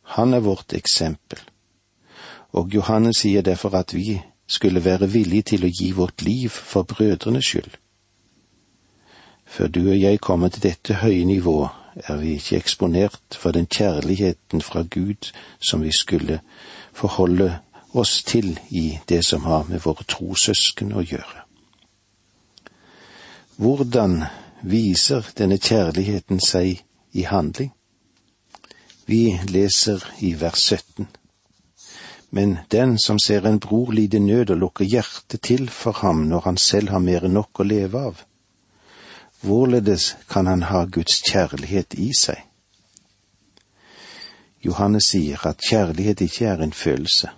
Han 0.02 0.34
er 0.34 0.40
vårt 0.40 0.72
eksempel. 0.72 1.38
Og 2.52 2.74
Johannes 2.74 3.16
sier 3.16 3.42
derfor 3.42 3.74
at 3.74 3.94
vi 3.94 4.22
skulle 4.46 4.84
være 4.84 5.10
villige 5.10 5.42
til 5.42 5.64
å 5.64 5.72
gi 5.80 5.90
vårt 5.92 6.22
liv 6.22 6.48
for 6.48 6.82
brødrenes 6.82 7.44
skyld. 7.44 7.76
Før 9.44 9.68
du 9.68 9.80
og 9.90 10.00
jeg 10.00 10.20
kommer 10.20 10.48
til 10.48 10.62
dette 10.62 10.94
høye 11.02 11.24
nivå, 11.24 11.68
er 11.96 12.16
vi 12.16 12.34
ikke 12.38 12.56
eksponert 12.56 13.36
for 13.38 13.52
den 13.52 13.66
kjærligheten 13.66 14.62
fra 14.62 14.82
Gud 14.82 15.30
som 15.60 15.82
vi 15.82 15.92
skulle 15.92 16.40
forholde 16.92 17.58
oss 17.94 18.22
til 18.26 18.58
i 18.68 18.98
det 19.08 19.22
som 19.24 19.44
har 19.48 19.68
med 19.68 19.84
våre 19.86 20.04
trossøsken 20.08 20.92
å 20.94 21.04
gjøre. 21.04 21.44
Hvordan 23.56 24.24
viser 24.64 25.26
denne 25.36 25.58
kjærligheten 25.60 26.40
seg 26.40 26.80
i 27.14 27.22
handling. 27.22 27.72
Vi 29.06 29.40
leser 29.48 30.04
i 30.18 30.34
vers 30.34 30.58
17. 30.58 31.06
Men 32.30 32.58
den 32.70 32.98
som 32.98 33.18
ser 33.18 33.46
en 33.46 33.58
bror 33.58 33.92
lide 33.92 34.18
nød 34.18 34.50
og 34.50 34.58
lukker 34.58 34.84
hjertet 34.84 35.42
til 35.42 35.68
for 35.70 35.92
ham 36.00 36.24
når 36.28 36.40
han 36.48 36.56
selv 36.56 36.90
har 36.90 37.04
mer 37.04 37.28
enn 37.28 37.36
nok 37.38 37.60
å 37.60 37.68
leve 37.68 38.00
av, 38.08 38.24
hvorledes 39.44 40.14
kan 40.28 40.48
han 40.50 40.64
ha 40.72 40.84
Guds 40.84 41.20
kjærlighet 41.28 41.94
i 41.94 42.10
seg? 42.18 42.40
Johannes 44.64 45.12
sier 45.12 45.46
at 45.46 45.62
kjærlighet 45.62 46.24
ikke 46.24 46.48
er 46.48 46.64
en 46.64 46.72
følelse. 46.72 47.30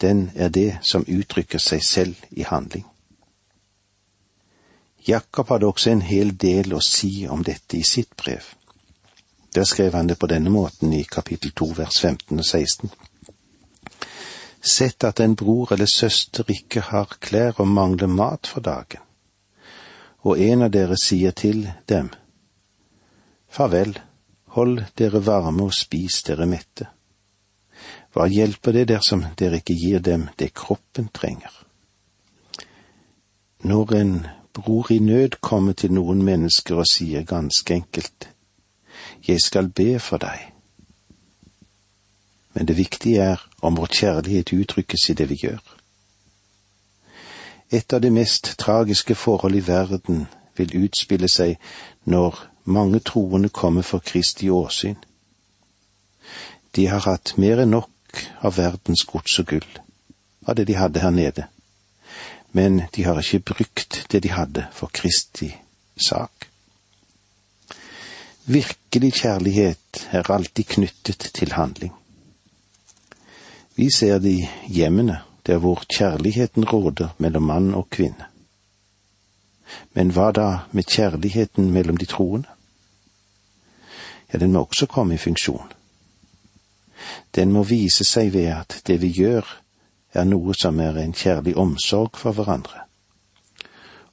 Den 0.00 0.30
er 0.34 0.48
det 0.48 0.78
som 0.82 1.04
uttrykker 1.08 1.58
seg 1.58 1.84
selv 1.84 2.16
i 2.30 2.42
handling. 2.42 2.86
Jakob 5.08 5.48
hadde 5.48 5.66
også 5.66 5.90
en 5.90 6.02
hel 6.04 6.32
del 6.36 6.74
å 6.76 6.80
si 6.84 7.26
om 7.28 7.42
dette 7.44 7.78
i 7.78 7.84
sitt 7.84 8.16
brev. 8.16 8.44
Der 9.54 9.64
skrev 9.64 9.94
han 9.94 10.06
det 10.06 10.18
på 10.18 10.28
denne 10.30 10.50
måten 10.50 10.92
i 10.92 11.02
kapittel 11.02 11.52
to 11.56 11.72
vers 11.76 12.00
15 12.00 12.38
og 12.38 12.44
16. 12.44 12.90
Sett 14.60 15.04
at 15.04 15.20
en 15.20 15.34
bror 15.34 15.72
eller 15.72 15.88
søster 15.88 16.44
ikke 16.52 16.84
har 16.92 17.16
klær 17.20 17.60
og 17.60 17.68
mangler 17.68 18.12
mat 18.12 18.46
for 18.46 18.60
dagen, 18.60 19.00
og 20.22 20.38
en 20.38 20.62
av 20.62 20.70
dere 20.70 20.98
sier 21.00 21.32
til 21.32 21.64
dem, 21.88 22.10
Farvel, 23.50 23.96
hold 24.54 24.84
dere 24.98 25.24
varme 25.26 25.64
og 25.66 25.74
spis 25.74 26.20
dere 26.22 26.46
mette. 26.46 26.86
Hva 28.12 28.26
hjelper 28.26 28.74
det 28.74 28.88
dersom 28.90 29.22
dere 29.38 29.60
ikke 29.60 29.76
gir 29.78 30.02
dem 30.02 30.28
det 30.38 30.50
kroppen 30.54 31.08
trenger? 31.14 31.52
Når 33.62 33.94
en 33.94 34.14
bror 34.52 34.90
i 34.90 34.98
nød 34.98 35.38
kommer 35.40 35.72
til 35.72 35.92
noen 35.94 36.24
mennesker 36.26 36.80
og 36.82 36.88
sier 36.90 37.22
ganske 37.22 37.74
enkelt, 37.74 38.28
Jeg 39.28 39.40
skal 39.40 39.68
be 39.68 39.98
for 39.98 40.18
deg. 40.18 40.52
Men 42.54 42.66
det 42.66 42.76
viktige 42.76 43.22
er 43.22 43.48
om 43.62 43.76
vår 43.76 43.86
kjærlighet 43.86 44.52
uttrykkes 44.52 45.08
i 45.10 45.14
det 45.14 45.28
vi 45.28 45.36
gjør. 45.42 45.60
Et 47.70 47.92
av 47.92 48.00
de 48.00 48.10
mest 48.10 48.54
tragiske 48.58 49.14
forhold 49.14 49.54
i 49.54 49.66
verden 49.66 50.26
vil 50.56 50.84
utspille 50.84 51.28
seg 51.28 51.56
når 52.04 52.40
mange 52.64 52.98
troende 53.00 53.48
kommer 53.48 53.82
for 53.82 53.98
Kristi 53.98 54.50
åsyn. 54.50 54.96
De 56.76 56.86
har 56.86 57.06
hatt 57.06 57.34
mer 57.38 57.62
enn 57.62 57.70
nok 57.76 57.90
av 58.42 58.56
verdens 58.56 59.04
gods 59.08 59.38
og 59.42 59.46
gull, 59.54 59.72
av 60.46 60.56
det 60.56 60.66
de 60.70 60.78
hadde 60.78 61.02
her 61.02 61.14
nede 61.14 61.48
men 62.52 62.82
de 62.90 63.04
har 63.04 63.18
ikke 63.20 63.54
brukt 63.54 64.04
det 64.10 64.22
de 64.22 64.32
hadde 64.34 64.66
for 64.74 64.90
Kristi 64.94 65.52
sak. 65.96 66.48
Virkelig 68.44 69.12
kjærlighet 69.22 70.06
er 70.10 70.30
alltid 70.30 70.64
knyttet 70.64 71.30
til 71.34 71.52
handling. 71.52 71.92
Vi 73.76 73.90
ser 73.94 74.18
det 74.18 74.32
i 74.32 74.48
hjemmene, 74.66 75.20
der 75.46 75.58
hvor 75.58 75.84
kjærligheten 75.86 76.64
råder 76.64 77.14
mellom 77.18 77.42
mann 77.42 77.74
og 77.74 77.90
kvinne. 77.90 78.26
Men 79.94 80.10
hva 80.10 80.32
da 80.34 80.48
med 80.72 80.90
kjærligheten 80.90 81.70
mellom 81.70 81.96
de 81.96 82.06
troende? 82.06 82.48
Ja, 84.32 84.38
den 84.38 84.52
må 84.52 84.64
også 84.64 84.86
komme 84.86 85.14
i 85.14 85.18
funksjon. 85.18 85.72
Den 87.34 87.52
må 87.52 87.62
vise 87.64 88.04
seg 88.04 88.32
ved 88.32 88.50
at 88.54 88.82
det 88.86 89.00
vi 89.02 89.12
gjør, 89.14 89.46
er 90.12 90.24
noe 90.24 90.54
som 90.58 90.80
er 90.80 90.98
en 90.98 91.12
kjærlig 91.14 91.56
omsorg 91.56 92.18
for 92.18 92.32
hverandre. 92.32 92.86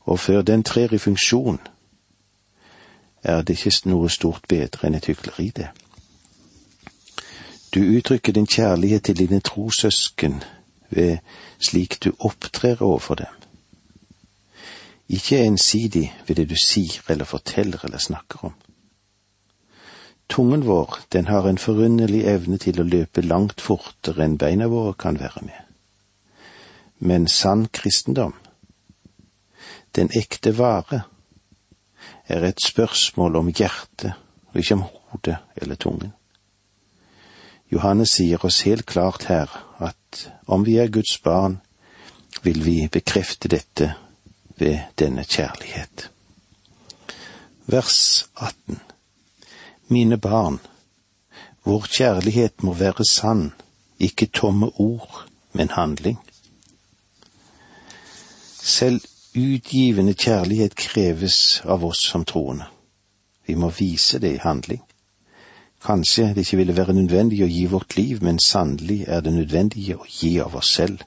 Og 0.06 0.20
før 0.20 0.42
den 0.42 0.64
trer 0.64 0.94
i 0.94 0.98
funksjon, 0.98 1.60
er 3.24 3.42
det 3.42 3.58
ikke 3.58 3.90
noe 3.90 4.10
stort 4.10 4.46
bedre 4.48 4.88
enn 4.88 4.96
et 4.96 5.10
hykleri, 5.10 5.50
det. 5.56 5.68
Du 7.74 7.82
uttrykker 7.82 8.34
din 8.34 8.48
kjærlighet 8.48 9.04
til 9.04 9.18
dine 9.18 9.40
trossøsken 9.40 10.44
ved 10.90 11.18
slik 11.60 11.98
du 12.04 12.14
opptrer 12.20 12.82
overfor 12.82 13.16
dem. 13.16 13.34
Ikke 15.10 15.40
ensidig 15.44 16.14
ved 16.28 16.36
det 16.36 16.50
du 16.50 16.56
sier 16.56 17.04
eller 17.10 17.26
forteller 17.26 17.84
eller 17.84 17.98
snakker 17.98 18.46
om. 18.46 18.54
Tungen 20.28 20.66
vår, 20.68 20.98
den 21.10 21.28
har 21.28 21.48
en 21.48 21.58
forunderlig 21.58 22.26
evne 22.28 22.58
til 22.60 22.82
å 22.82 22.88
løpe 22.88 23.24
langt 23.24 23.64
fortere 23.64 24.26
enn 24.26 24.36
beina 24.38 24.68
våre 24.68 24.94
kan 25.00 25.20
være 25.20 25.46
med 25.46 25.68
men 26.98 27.28
sann 27.28 27.68
kristendom, 27.68 28.34
den 29.92 30.10
ekte 30.14 30.52
vare, 30.58 31.04
er 32.28 32.44
et 32.44 32.62
spørsmål 32.64 33.40
om 33.40 33.52
hjertet 33.54 34.14
og 34.52 34.60
ikke 34.62 34.78
om 34.78 34.86
hodet 34.88 35.38
eller 35.56 35.80
tungen. 35.80 36.14
Johannes 37.72 38.16
sier 38.18 38.44
oss 38.46 38.62
helt 38.68 38.86
klart 38.88 39.28
her 39.28 39.52
at 39.84 40.28
om 40.48 40.64
vi 40.66 40.78
er 40.80 40.92
Guds 40.92 41.18
barn, 41.24 41.60
vil 42.44 42.62
vi 42.64 42.78
bekrefte 42.92 43.50
dette 43.52 43.94
ved 44.58 44.80
denne 45.00 45.26
kjærlighet. 45.28 46.10
Vers 47.68 48.28
18 48.36 48.80
Mine 49.90 50.18
barn, 50.18 50.60
vår 51.64 51.86
kjærlighet 51.88 52.64
må 52.64 52.74
være 52.76 53.06
sann, 53.08 53.54
ikke 54.00 54.26
tomme 54.26 54.68
ord, 54.76 55.28
men 55.54 55.70
handling. 55.70 56.18
Selv 58.60 59.02
utgivende 59.36 60.14
kjærlighet 60.14 60.76
kreves 60.76 61.62
av 61.64 61.86
oss 61.88 62.02
som 62.04 62.26
troende. 62.28 62.68
Vi 63.48 63.56
må 63.56 63.70
vise 63.78 64.20
det 64.20 64.34
i 64.36 64.42
handling. 64.44 64.82
Kanskje 65.84 66.34
det 66.36 66.44
ikke 66.44 66.60
ville 66.60 66.76
være 66.76 66.96
nødvendig 66.98 67.40
å 67.46 67.48
gi 67.48 67.64
vårt 67.72 67.96
liv, 67.96 68.20
men 68.24 68.42
sannelig 68.44 69.06
er 69.08 69.24
det 69.24 69.34
nødvendig 69.38 69.86
å 69.96 70.04
gi 70.04 70.34
av 70.44 70.58
oss 70.60 70.74
selv. 70.82 71.06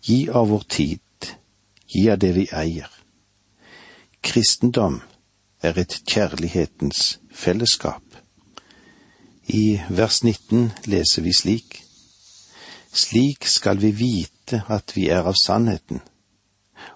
Gi 0.00 0.30
av 0.32 0.48
vår 0.48 0.64
tid, 0.68 1.28
gi 1.92 2.06
av 2.08 2.24
det 2.24 2.32
vi 2.38 2.46
eier. 2.56 2.88
Kristendom 4.24 5.02
er 5.66 5.78
et 5.78 6.02
kjærlighetens 6.06 7.18
fellesskap. 7.34 8.02
I 9.46 9.80
vers 9.90 10.22
19 10.24 10.72
leser 10.84 11.22
vi 11.22 11.32
slik. 11.32 11.82
Slik 12.92 13.46
skal 13.46 13.80
vi 13.82 13.90
vite 13.90 14.62
at 14.68 14.96
vi 14.96 15.08
er 15.10 15.26
av 15.26 15.34
sannheten, 15.38 16.00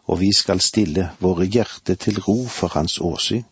og 0.07 0.21
vi 0.21 0.31
skal 0.35 0.63
stille 0.63 1.11
våre 1.21 1.47
hjerter 1.47 1.99
til 1.99 2.21
ro 2.27 2.45
for 2.47 2.75
Hans 2.75 2.99
åsyn. 2.99 3.45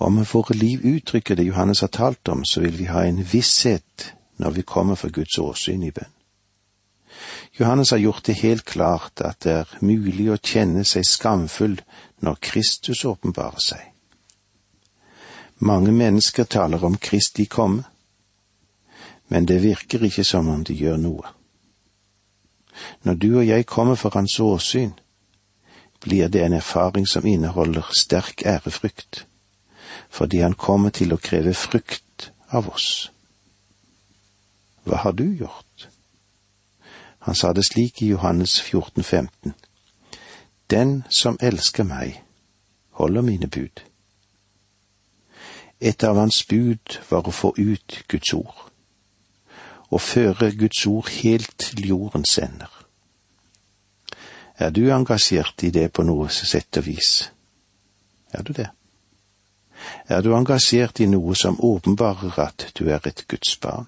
Om 0.00 0.24
våre 0.32 0.56
liv 0.56 0.84
uttrykker 0.96 1.36
det 1.36 1.44
Johannes 1.44 1.80
har 1.84 1.92
talt 1.92 2.28
om, 2.28 2.44
så 2.44 2.60
vil 2.60 2.78
vi 2.78 2.88
ha 2.88 3.04
en 3.04 3.20
visshet 3.32 4.14
når 4.40 4.50
vi 4.50 4.62
kommer 4.62 4.96
for 4.96 5.12
Guds 5.12 5.38
åsyn 5.38 5.84
i 5.84 5.92
bønn. 5.92 6.19
Johannes 7.60 7.90
har 7.90 7.98
gjort 7.98 8.24
det 8.24 8.32
helt 8.40 8.64
klart 8.64 9.20
at 9.20 9.42
det 9.44 9.52
er 9.52 9.72
mulig 9.84 10.30
å 10.32 10.38
kjenne 10.40 10.80
seg 10.88 11.04
skamfull 11.04 11.74
når 12.24 12.38
Kristus 12.40 13.02
åpenbarer 13.04 13.60
seg. 13.60 13.82
Mange 15.60 15.92
mennesker 15.92 16.48
taler 16.48 16.80
om 16.88 16.96
Kristi 16.96 17.44
komme, 17.44 17.84
men 19.28 19.44
det 19.44 19.60
virker 19.60 20.06
ikke 20.08 20.24
som 20.24 20.48
om 20.48 20.64
de 20.64 20.72
gjør 20.78 20.96
noe. 21.04 21.34
Når 23.04 23.20
du 23.20 23.28
og 23.34 23.44
jeg 23.44 23.68
kommer 23.68 24.00
for 24.00 24.16
Hans 24.16 24.38
åsyn, 24.40 24.96
blir 26.00 26.32
det 26.32 26.40
en 26.46 26.56
erfaring 26.56 27.04
som 27.04 27.28
inneholder 27.28 27.92
sterk 27.92 28.46
ærefrykt 28.46 29.26
fordi 30.10 30.40
han 30.40 30.56
kommer 30.58 30.90
til 30.90 31.12
å 31.12 31.20
kreve 31.22 31.52
frukt 31.54 32.30
av 32.50 32.72
oss. 32.72 33.10
Hva 34.88 35.04
har 35.04 35.12
du 35.14 35.26
gjort? 35.28 35.89
Han 37.30 37.36
sa 37.36 37.52
det 37.52 37.64
slik 37.64 38.02
i 38.02 38.06
Johannes 38.06 38.60
14, 38.60 39.02
15. 39.02 39.52
Den 40.70 41.04
som 41.10 41.36
elsker 41.40 41.84
meg, 41.86 42.24
holder 42.90 43.22
mine 43.22 43.46
bud. 43.46 43.84
Et 45.80 46.04
av 46.04 46.18
hans 46.18 46.40
bud 46.50 46.96
var 47.10 47.30
å 47.30 47.34
få 47.34 47.52
ut 47.54 48.00
Guds 48.10 48.34
ord, 48.34 48.64
å 49.94 50.02
føre 50.02 50.50
Guds 50.58 50.82
ord 50.90 51.12
helt 51.20 51.54
til 51.62 51.86
jordens 51.92 52.34
ender. 52.42 52.74
Er 54.58 54.74
du 54.74 54.90
engasjert 54.90 55.62
i 55.62 55.70
det 55.70 55.86
på 55.92 56.02
noe 56.02 56.26
sett 56.34 56.82
og 56.82 56.88
vis? 56.90 57.30
Er 58.34 58.42
du 58.42 58.52
det? 58.58 58.72
Er 60.08 60.26
du 60.26 60.34
engasjert 60.34 60.98
i 60.98 61.06
noe 61.06 61.38
som 61.38 61.62
åpenbarer 61.62 62.42
at 62.50 62.72
du 62.74 62.88
er 62.90 63.06
et 63.06 63.26
Guds 63.28 63.54
barn? 63.56 63.86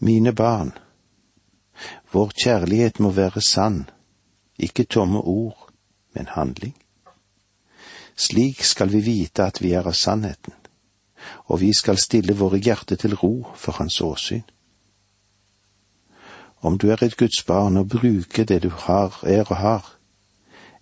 Mine 0.00 0.32
barn, 0.32 0.72
vår 2.12 2.32
kjærlighet 2.44 3.00
må 3.00 3.10
være 3.10 3.40
sann, 3.40 3.90
ikke 4.58 4.84
tomme 4.84 5.20
ord, 5.20 5.68
men 6.14 6.26
handling. 6.26 6.74
Slik 8.16 8.62
skal 8.64 8.92
vi 8.92 9.00
vite 9.00 9.44
at 9.44 9.60
vi 9.62 9.72
er 9.72 9.86
av 9.86 9.94
sannheten, 9.94 10.54
og 11.46 11.60
vi 11.60 11.72
skal 11.72 12.00
stille 12.00 12.34
våre 12.34 12.58
hjerter 12.58 12.96
til 12.96 13.14
ro 13.14 13.52
for 13.54 13.78
Hans 13.78 14.00
åsyn. 14.00 14.42
Om 16.60 16.78
du 16.78 16.88
er 16.90 17.02
et 17.04 17.16
Guds 17.16 17.44
barn 17.46 17.76
og 17.76 17.88
bruker 17.88 18.44
det 18.44 18.62
du 18.62 18.70
har, 18.70 19.20
er 19.22 19.44
og 19.46 19.56
har, 19.56 19.94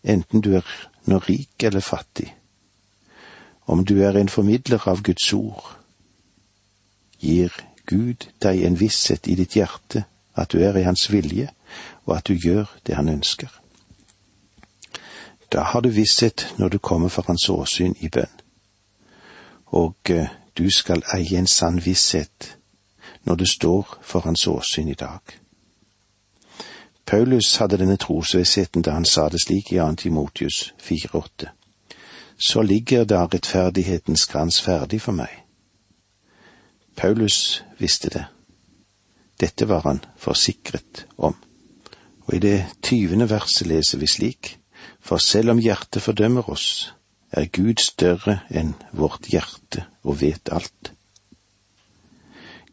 enten 0.04 0.40
du 0.40 0.54
er 0.56 0.64
nå 1.04 1.18
rik 1.28 1.62
eller 1.62 1.80
fattig, 1.80 2.32
om 3.66 3.84
du 3.84 3.98
er 4.02 4.16
en 4.16 4.28
formidler 4.28 4.88
av 4.88 5.02
Guds 5.02 5.32
ord, 5.32 5.76
gir 7.20 7.52
Gud 7.86 8.30
deg 8.40 8.62
en 8.64 8.78
visshet 8.80 9.26
i 9.28 9.34
ditt 9.34 9.58
hjerte 9.58 10.06
at 10.36 10.52
du 10.52 10.58
er 10.58 10.76
i 10.76 10.82
Hans 10.82 11.12
vilje, 11.12 11.48
og 12.04 12.16
at 12.16 12.28
du 12.28 12.34
gjør 12.34 12.64
det 12.86 12.96
Han 12.96 13.08
ønsker. 13.08 13.48
Da 15.52 15.62
har 15.62 15.80
du 15.80 15.88
visshet 15.88 16.54
når 16.58 16.68
du 16.68 16.78
kommer 16.78 17.08
for 17.08 17.24
Hans 17.26 17.48
åsyn 17.48 17.94
i 18.00 18.08
bønn. 18.08 18.40
Og 19.66 19.96
eh, 20.10 20.28
du 20.58 20.70
skal 20.70 21.02
eie 21.14 21.38
en 21.38 21.46
sann 21.46 21.84
visshet 21.84 22.56
når 23.24 23.34
du 23.34 23.46
står 23.46 23.98
for 24.02 24.20
Hans 24.20 24.46
åsyn 24.46 24.88
i 24.88 24.94
dag. 24.94 25.20
Paulus 27.06 27.56
hadde 27.56 27.78
denne 27.78 27.96
trosvissheten 27.96 28.82
da 28.82 28.90
han 28.90 29.04
sa 29.04 29.28
det 29.28 29.40
slik 29.40 29.72
i 29.72 29.78
2. 29.78 29.94
Timotius 29.94 30.74
4,8 30.82 31.56
så 32.38 32.62
ligger 32.62 33.04
da 33.04 33.24
rettferdighetens 33.24 34.26
krans 34.26 34.60
ferdig 34.62 35.00
for 35.00 35.12
meg. 35.12 35.30
Paulus 36.96 37.64
visste 37.78 38.08
det. 38.08 38.24
Dette 39.40 39.68
var 39.68 39.84
han 39.84 40.00
forsikret 40.18 41.04
om. 41.16 41.34
Og 42.26 42.34
i 42.34 42.42
det 42.42 42.58
tyvende 42.82 43.28
verset 43.30 43.68
leser 43.68 44.00
vi 44.00 44.08
slik, 44.10 44.56
for 45.00 45.22
selv 45.22 45.52
om 45.54 45.60
hjertet 45.62 46.02
fordømmer 46.02 46.48
oss, 46.50 46.92
er 47.30 47.50
Gud 47.52 47.82
større 47.82 48.40
enn 48.50 48.74
vårt 48.96 49.28
hjerte 49.30 49.86
og 50.06 50.20
vet 50.22 50.50
alt. 50.52 50.92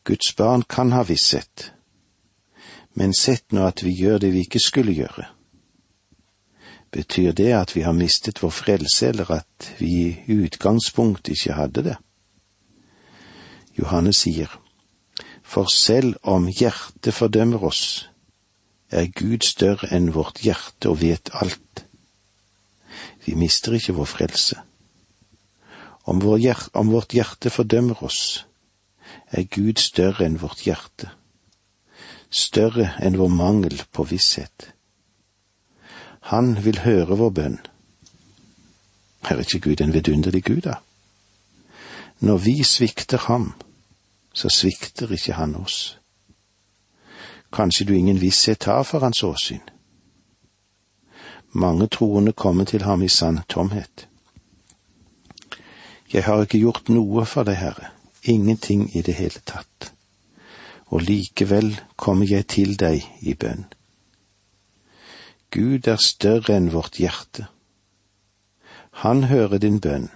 Guds 0.03 0.33
barn 0.35 0.63
kan 0.67 0.91
ha 0.91 1.03
visshet, 1.07 1.71
men 2.93 3.13
sett 3.17 3.53
nå 3.55 3.63
at 3.65 3.83
vi 3.83 3.93
gjør 3.95 4.19
det 4.23 4.33
vi 4.33 4.43
ikke 4.45 4.61
skulle 4.61 4.95
gjøre. 4.95 5.27
Betyr 6.93 7.31
det 7.33 7.53
at 7.57 7.75
vi 7.75 7.81
har 7.81 7.95
mistet 7.97 8.43
vår 8.43 8.53
frelse, 8.53 9.07
eller 9.09 9.31
at 9.39 9.69
vi 9.79 9.93
i 10.27 10.35
utgangspunktet 10.45 11.33
ikke 11.33 11.55
hadde 11.57 11.85
det? 11.87 11.95
Johannes 13.79 14.21
sier, 14.21 14.51
For 15.43 15.69
selv 15.69 16.15
om 16.23 16.47
hjertet 16.47 17.13
fordømmer 17.13 17.63
oss, 17.67 18.09
er 18.93 19.09
Gud 19.11 19.45
større 19.45 19.89
enn 19.93 20.13
vårt 20.15 20.41
hjerte 20.45 20.91
og 20.91 21.01
vet 21.01 21.31
alt. 21.33 21.83
Vi 23.25 23.35
mister 23.35 23.75
ikke 23.75 23.95
vår 23.97 24.09
frelse. 24.09 24.59
Om, 26.03 26.19
vår 26.21 26.39
hjerte, 26.43 26.73
om 26.79 26.91
vårt 26.91 27.15
hjerte 27.15 27.51
fordømmer 27.53 28.03
oss, 28.03 28.45
er 29.31 29.47
Gud 29.49 29.79
større 29.81 30.25
enn 30.27 30.39
vårt 30.41 30.65
hjerte, 30.67 31.09
større 32.29 32.91
enn 33.01 33.17
vår 33.19 33.31
mangel 33.31 33.81
på 33.91 34.05
visshet. 34.09 34.71
Han 36.31 36.55
vil 36.63 36.83
høre 36.85 37.17
vår 37.19 37.31
bønn. 37.35 37.59
Er 39.27 39.39
ikke 39.39 39.59
Gud 39.63 39.81
en 39.81 39.93
vidunderlig 39.95 40.43
Gud, 40.43 40.61
da? 40.67 40.79
Når 42.19 42.37
vi 42.45 42.55
svikter 42.63 43.17
ham, 43.27 43.53
så 44.33 44.49
svikter 44.49 45.11
ikke 45.13 45.37
han 45.37 45.55
oss. 45.55 45.99
Kanskje 47.53 47.85
du 47.85 47.93
ingen 47.95 48.21
visshet 48.21 48.65
har 48.65 48.83
for 48.83 49.05
hans 49.05 49.23
åsyn. 49.23 49.61
Mange 51.53 51.87
troende 51.87 52.33
kommer 52.33 52.65
til 52.65 52.81
ham 52.83 53.03
i 53.03 53.09
sann 53.09 53.43
tomhet. 53.49 54.07
Jeg 56.13 56.23
har 56.23 56.41
ikke 56.41 56.61
gjort 56.61 56.89
noe 56.89 57.25
for 57.25 57.45
deg, 57.45 57.57
Herre, 57.57 57.91
ingenting 58.23 58.87
i 58.97 59.01
det 59.01 59.13
hele 59.17 59.41
tatt, 59.45 59.91
og 60.89 61.05
likevel 61.05 61.75
kommer 61.95 62.29
jeg 62.29 62.47
til 62.53 62.75
deg 62.77 63.05
i 63.21 63.33
bønn. 63.33 63.65
Gud 65.53 65.87
er 65.87 66.01
større 66.01 66.57
enn 66.57 66.71
vårt 66.73 66.97
hjerte. 66.97 67.45
Han 69.05 69.23
hører 69.29 69.61
din 69.61 69.79
bønn. 69.81 70.09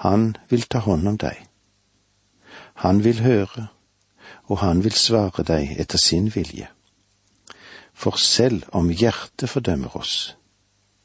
Han 0.00 0.36
vil 0.48 0.64
ta 0.64 0.80
hånd 0.84 1.08
om 1.08 1.20
deg. 1.20 1.49
Han 2.80 3.04
vil 3.04 3.20
høre, 3.20 3.66
og 4.48 4.58
han 4.58 4.84
vil 4.84 4.94
svare 4.96 5.44
deg 5.44 5.74
etter 5.82 6.00
sin 6.00 6.30
vilje. 6.32 6.68
For 7.92 8.16
selv 8.16 8.62
om 8.72 8.88
hjertet 8.88 9.50
fordømmer 9.52 9.96
oss, 10.00 10.36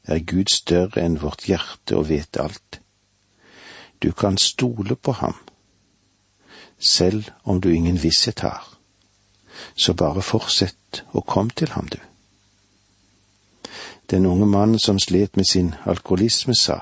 er 0.08 0.22
Gud 0.24 0.48
større 0.48 1.02
enn 1.04 1.18
vårt 1.20 1.44
hjerte 1.50 1.98
og 1.98 2.08
vet 2.08 2.38
alt. 2.40 2.80
Du 4.00 4.08
kan 4.12 4.38
stole 4.40 4.96
på 4.96 5.12
ham, 5.20 5.36
selv 6.80 7.28
om 7.44 7.60
du 7.60 7.68
ingen 7.68 8.00
visshet 8.00 8.40
har. 8.40 8.64
Så 9.76 9.92
bare 9.92 10.22
fortsett 10.22 11.02
og 11.12 11.26
kom 11.26 11.50
til 11.50 11.76
ham, 11.76 11.88
du. 11.92 12.00
Den 14.10 14.26
unge 14.26 14.46
mannen 14.46 14.78
som 14.78 14.98
slet 14.98 15.36
med 15.36 15.44
sin 15.44 15.74
alkoholisme, 15.84 16.54
sa, 16.54 16.80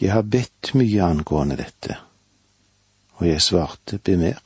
Jeg 0.00 0.12
har 0.12 0.22
bedt 0.22 0.74
mye 0.74 1.02
angående 1.02 1.56
dette, 1.56 1.96
Og 3.22 3.28
jeg 3.28 3.42
svarte, 3.42 3.98
be 3.98 4.16
mer. 4.18 4.40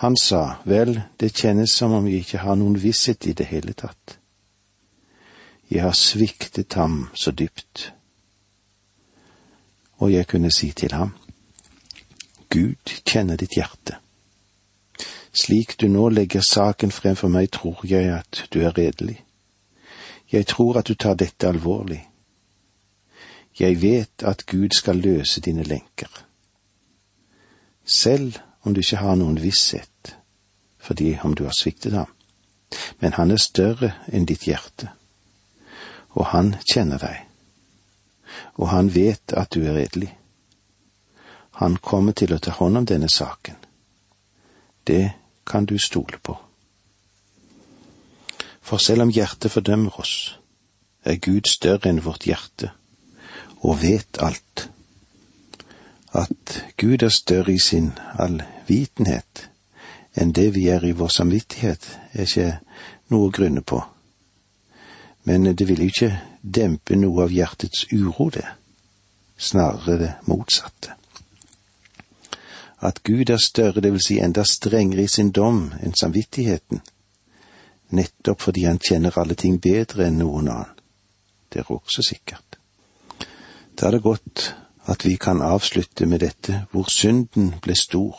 Han 0.00 0.14
sa, 0.16 0.62
vel, 0.64 0.94
det 1.20 1.34
kjennes 1.36 1.72
som 1.76 1.92
om 1.92 2.06
jeg 2.08 2.22
ikke 2.24 2.38
har 2.40 2.54
noen 2.56 2.78
visshet 2.80 3.26
i 3.28 3.34
det 3.36 3.50
hele 3.50 3.74
tatt. 3.76 4.14
Jeg 5.68 5.82
har 5.84 5.92
sviktet 5.92 6.72
ham 6.80 7.10
så 7.12 7.34
dypt. 7.36 7.90
Og 10.00 10.12
jeg 10.12 10.24
kunne 10.30 10.48
si 10.56 10.70
til 10.72 10.94
ham, 10.96 11.12
Gud 12.48 12.94
kjenner 13.04 13.36
ditt 13.36 13.58
hjerte. 13.58 13.98
Slik 15.36 15.76
du 15.76 15.84
nå 15.92 16.06
legger 16.08 16.40
saken 16.40 16.94
frem 16.94 17.18
for 17.18 17.28
meg, 17.28 17.50
tror 17.52 17.84
jeg 17.84 18.08
at 18.14 18.46
du 18.54 18.62
er 18.62 18.72
redelig. 18.78 19.18
Jeg 20.32 20.48
tror 20.48 20.80
at 20.80 20.88
du 20.88 20.94
tar 20.94 21.20
dette 21.20 21.48
alvorlig. 21.48 22.00
Jeg 23.60 23.82
vet 23.82 24.24
at 24.24 24.46
Gud 24.46 24.72
skal 24.72 24.96
løse 24.96 25.44
dine 25.44 25.68
lenker. 25.68 26.24
Selv 27.88 28.36
om 28.62 28.74
du 28.74 28.82
ikke 28.82 29.00
har 29.00 29.16
noen 29.16 29.40
visshet, 29.40 30.14
fordi 30.78 31.14
om 31.24 31.34
du 31.34 31.46
har 31.48 31.56
sviktet 31.56 31.96
ham. 31.96 32.10
Men 33.00 33.16
han 33.16 33.32
er 33.32 33.40
større 33.40 33.94
enn 34.12 34.26
ditt 34.28 34.44
hjerte, 34.44 34.90
og 36.12 36.28
han 36.34 36.52
kjenner 36.68 37.00
deg, 37.00 37.22
og 38.60 38.68
han 38.68 38.90
vet 38.92 39.32
at 39.32 39.54
du 39.56 39.62
er 39.64 39.78
redelig. 39.78 40.10
Han 41.62 41.78
kommer 41.80 42.12
til 42.12 42.34
å 42.34 42.40
ta 42.42 42.52
hånd 42.58 42.82
om 42.82 42.86
denne 42.86 43.08
saken. 43.08 43.56
Det 44.84 45.14
kan 45.48 45.64
du 45.64 45.78
stole 45.80 46.20
på. 46.20 46.36
For 48.60 48.76
selv 48.76 49.06
om 49.06 49.12
hjertet 49.14 49.52
fordømmer 49.54 49.96
oss, 50.00 50.36
er 51.08 51.16
Gud 51.24 51.48
større 51.48 51.88
enn 51.88 52.04
vårt 52.04 52.28
hjerte 52.28 52.74
og 53.64 53.80
vet 53.80 54.20
alt. 54.22 54.68
At 56.12 56.64
Gud 56.76 57.02
er 57.02 57.12
større 57.12 57.52
i 57.52 57.60
sin 57.60 57.92
allvitenhet 58.18 59.48
enn 60.18 60.32
det 60.34 60.48
vi 60.54 60.66
er 60.72 60.84
i 60.84 60.96
vår 60.96 61.12
samvittighet, 61.14 61.84
er 62.12 62.24
ikke 62.26 62.48
noe 63.12 63.28
å 63.28 63.34
grunne 63.34 63.62
på. 63.62 63.78
Men 65.28 65.44
det 65.54 65.66
vil 65.68 65.84
jo 65.84 65.90
ikke 65.92 66.12
dempe 66.42 66.96
noe 66.96 67.26
av 67.26 67.34
hjertets 67.34 67.86
uro, 67.92 68.30
det. 68.34 68.46
Snarere 69.38 69.98
det 70.00 70.12
motsatte. 70.26 70.96
At 72.80 73.02
Gud 73.06 73.30
er 73.30 73.42
større, 73.42 73.82
det 73.82 73.92
vil 73.92 74.02
si 74.02 74.18
enda 74.22 74.44
strengere 74.46 75.04
i 75.04 75.12
sin 75.12 75.30
dom 75.34 75.68
enn 75.82 75.94
samvittigheten, 75.98 76.82
nettopp 77.94 78.42
fordi 78.42 78.64
han 78.66 78.78
kjenner 78.82 79.18
alle 79.18 79.34
ting 79.38 79.58
bedre 79.62 80.08
enn 80.08 80.18
noen 80.22 80.50
annen. 80.50 80.74
Det 81.48 81.62
er 81.62 81.70
også 81.72 82.02
sikkert. 82.04 82.58
Da 83.78 83.88
er 83.88 83.96
det 83.96 84.04
godt 84.04 84.50
at 84.88 85.04
vi 85.04 85.16
kan 85.16 85.42
avslutte 85.42 86.06
med 86.06 86.20
dette, 86.20 86.64
hvor 86.72 86.88
synden 86.90 87.54
ble 87.62 87.76
stor, 87.76 88.16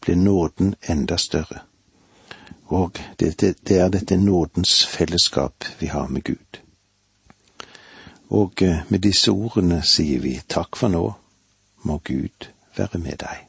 ble 0.00 0.14
nåden 0.16 0.74
enda 0.88 1.16
større. 1.16 1.60
Og 2.66 2.98
det, 3.20 3.40
det, 3.40 3.54
det 3.68 3.78
er 3.78 3.88
dette 3.88 4.16
nådens 4.16 4.86
fellesskap 4.86 5.64
vi 5.80 5.86
har 5.86 6.08
med 6.08 6.24
Gud. 6.24 6.60
Og 8.28 8.62
eh, 8.62 8.82
med 8.88 8.98
disse 8.98 9.30
ordene 9.30 9.82
sier 9.86 10.20
vi 10.20 10.40
takk 10.48 10.76
for 10.76 10.90
nå, 10.90 11.04
må 11.86 12.00
Gud 12.04 12.48
være 12.76 12.98
med 12.98 13.20
deg. 13.22 13.44